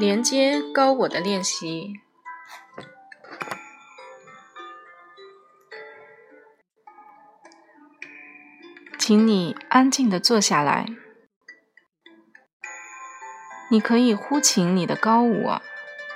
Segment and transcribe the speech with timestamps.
[0.00, 2.00] 连接高我的练习，
[8.98, 10.86] 请你安静的坐下来。
[13.70, 15.62] 你可以呼请你的高我，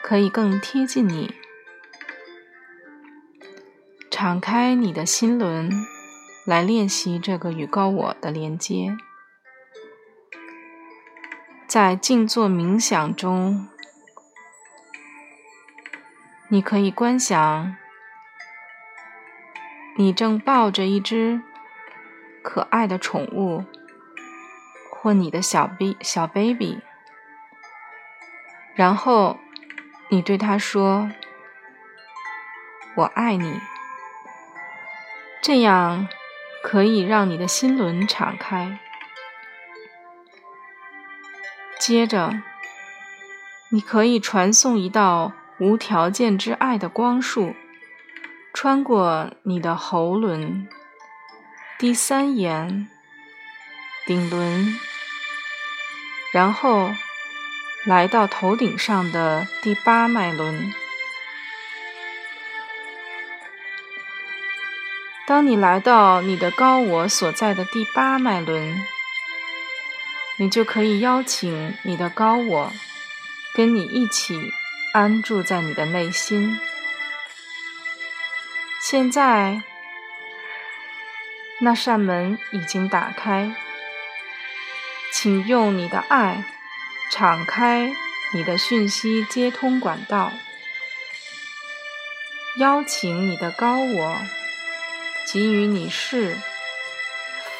[0.03, 1.35] 可以更贴近你，
[4.11, 5.71] 敞开你的心轮，
[6.46, 8.96] 来练习这个与高我的连接。
[11.69, 13.69] 在静坐冥想中。
[16.55, 17.75] 你可以观想，
[19.97, 21.43] 你正抱着一只
[22.45, 23.65] 可爱的宠物，
[24.89, 26.80] 或你的小 b 小 baby，
[28.77, 29.37] 然后
[30.11, 31.11] 你对它说
[32.95, 33.59] ：“我爱你。”
[35.43, 36.07] 这样
[36.63, 38.79] 可以让你的心轮敞开。
[41.80, 42.41] 接着，
[43.71, 45.33] 你可以传送一道。
[45.59, 47.55] 无条件之爱的光束，
[48.52, 50.69] 穿过你的喉轮、
[51.79, 52.88] 第三眼、
[54.05, 54.79] 顶轮，
[56.33, 56.91] 然后
[57.85, 60.73] 来到头顶上的第八脉轮。
[65.27, 68.84] 当你来到你的高我所在的第八脉轮，
[70.37, 72.72] 你就可以邀请你的高我
[73.55, 74.53] 跟你一起。
[74.94, 76.56] 安住在你的内心。
[78.81, 79.60] 现在，
[81.60, 83.56] 那扇门已经打开，
[85.12, 86.44] 请用你的爱
[87.10, 87.92] 敞开
[88.34, 90.32] 你的讯息接通管道，
[92.59, 94.16] 邀请你的高我
[95.26, 96.38] 给予你是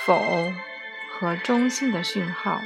[0.05, 0.55] 否
[1.10, 2.62] 和中性的讯号。